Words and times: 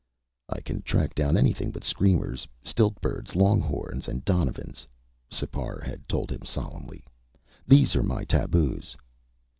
"I 0.49 0.61
can 0.61 0.81
track 0.81 1.13
down 1.13 1.37
anything 1.37 1.69
but 1.69 1.83
screamers, 1.83 2.47
stilt 2.63 2.99
birds, 3.01 3.35
longhorns 3.35 4.07
and 4.07 4.25
donovans," 4.25 4.87
Sipar 5.29 5.79
had 5.79 6.09
told 6.09 6.31
him 6.31 6.41
solemnly. 6.43 7.05
"These 7.67 7.95
are 7.95 8.01
my 8.01 8.23
taboos." 8.23 8.97